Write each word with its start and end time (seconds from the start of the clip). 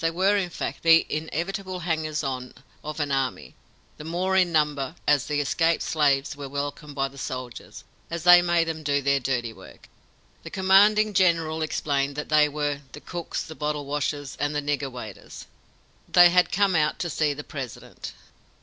They 0.01 0.09
were, 0.09 0.35
in 0.35 0.49
fact, 0.49 0.81
the 0.81 1.05
inevitable 1.09 1.81
hangers 1.81 2.23
on 2.23 2.55
of 2.83 2.99
an 2.99 3.11
army, 3.11 3.53
the 3.97 4.03
more 4.03 4.35
in 4.35 4.51
number, 4.51 4.95
as 5.07 5.27
the 5.27 5.39
escaped 5.39 5.83
slaves 5.83 6.35
were 6.35 6.49
welcomed 6.49 6.95
by 6.95 7.07
the 7.07 7.19
soldiers, 7.19 7.83
as 8.09 8.23
they 8.23 8.41
made 8.41 8.63
them 8.67 8.81
do 8.81 9.03
their 9.03 9.19
dirty 9.19 9.53
work. 9.53 9.87
The 10.41 10.49
commanding 10.49 11.13
general 11.13 11.61
explained 11.61 12.15
that 12.15 12.29
they 12.29 12.49
were 12.49 12.81
"the 12.93 12.99
cooks, 12.99 13.43
the 13.43 13.53
bottle 13.53 13.85
washers, 13.85 14.35
and 14.39 14.55
the 14.55 14.59
nigger 14.63 14.91
waiters." 14.91 15.45
They 16.11 16.31
had 16.31 16.51
come 16.51 16.75
out 16.75 16.97
to 16.97 17.07
see 17.11 17.35
the 17.35 17.43
President. 17.43 18.13